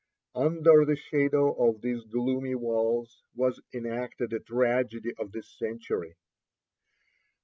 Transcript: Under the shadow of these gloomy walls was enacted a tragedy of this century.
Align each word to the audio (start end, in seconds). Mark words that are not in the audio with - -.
Under 0.33 0.83
the 0.83 0.95
shadow 0.95 1.53
of 1.53 1.81
these 1.81 2.03
gloomy 2.05 2.55
walls 2.55 3.21
was 3.35 3.61
enacted 3.71 4.33
a 4.33 4.39
tragedy 4.39 5.13
of 5.19 5.31
this 5.31 5.55
century. 5.59 6.15